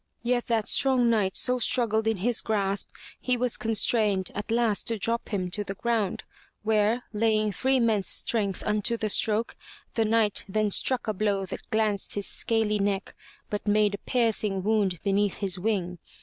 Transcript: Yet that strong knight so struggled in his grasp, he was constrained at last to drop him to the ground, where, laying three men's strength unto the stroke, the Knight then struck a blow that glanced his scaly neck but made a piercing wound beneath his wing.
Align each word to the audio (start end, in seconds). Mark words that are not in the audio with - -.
Yet 0.23 0.47
that 0.47 0.67
strong 0.67 1.11
knight 1.11 1.35
so 1.35 1.59
struggled 1.59 2.07
in 2.07 2.17
his 2.25 2.41
grasp, 2.41 2.89
he 3.19 3.37
was 3.37 3.55
constrained 3.55 4.31
at 4.33 4.49
last 4.49 4.87
to 4.87 4.97
drop 4.97 5.29
him 5.29 5.51
to 5.51 5.63
the 5.63 5.75
ground, 5.75 6.23
where, 6.63 7.03
laying 7.13 7.51
three 7.51 7.79
men's 7.79 8.07
strength 8.07 8.63
unto 8.65 8.97
the 8.97 9.09
stroke, 9.09 9.55
the 9.93 10.03
Knight 10.03 10.43
then 10.49 10.71
struck 10.71 11.07
a 11.07 11.13
blow 11.13 11.45
that 11.45 11.69
glanced 11.69 12.15
his 12.15 12.25
scaly 12.25 12.79
neck 12.79 13.13
but 13.51 13.67
made 13.67 13.93
a 13.93 13.99
piercing 13.99 14.63
wound 14.63 14.99
beneath 15.03 15.37
his 15.37 15.59
wing. 15.59 15.99